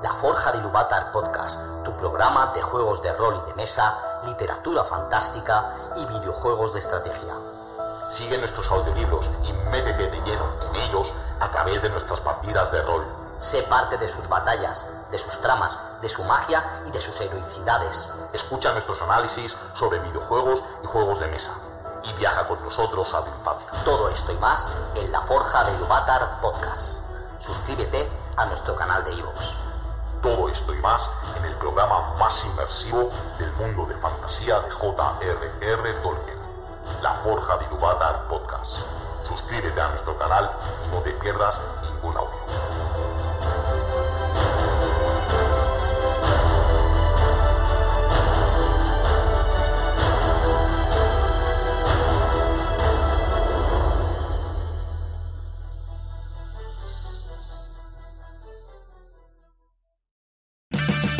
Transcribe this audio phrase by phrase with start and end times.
[0.00, 4.84] La Forja de Ilúvatar Podcast, tu programa de juegos de rol y de mesa, literatura
[4.84, 7.34] fantástica y videojuegos de estrategia.
[8.08, 12.80] Sigue nuestros audiolibros y métete de lleno en ellos a través de nuestras partidas de
[12.82, 13.04] rol.
[13.38, 18.12] Sé parte de sus batallas, de sus tramas, de su magia y de sus heroicidades.
[18.32, 21.52] Escucha nuestros análisis sobre videojuegos y juegos de mesa.
[22.04, 23.68] Y viaja con nosotros a tu infancia.
[23.84, 27.02] Todo esto y más en La Forja de Ilúvatar Podcast.
[27.40, 29.67] Suscríbete a nuestro canal de iVoox.
[30.48, 35.92] Todo esto y más en el programa más inmersivo del mundo de fantasía de J.R.R.
[36.02, 36.38] Tolkien,
[37.02, 37.66] La Forja de
[38.30, 38.86] Podcast.
[39.22, 40.50] Suscríbete a nuestro canal
[40.86, 42.67] y no te pierdas ningún audio.